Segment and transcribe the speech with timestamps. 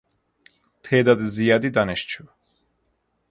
[0.83, 2.25] تعداد زیادی دانشجو